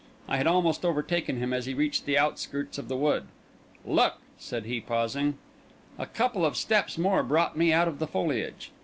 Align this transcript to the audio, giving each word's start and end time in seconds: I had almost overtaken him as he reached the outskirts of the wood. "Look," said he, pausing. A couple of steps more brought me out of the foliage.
I 0.27 0.37
had 0.37 0.47
almost 0.47 0.83
overtaken 0.83 1.37
him 1.37 1.53
as 1.53 1.67
he 1.67 1.75
reached 1.75 2.07
the 2.07 2.17
outskirts 2.17 2.79
of 2.79 2.87
the 2.87 2.95
wood. 2.97 3.27
"Look," 3.85 4.15
said 4.39 4.65
he, 4.65 4.81
pausing. 4.81 5.37
A 5.99 6.07
couple 6.07 6.43
of 6.43 6.57
steps 6.57 6.97
more 6.97 7.21
brought 7.21 7.55
me 7.55 7.71
out 7.71 7.87
of 7.87 7.99
the 7.99 8.07
foliage. 8.07 8.71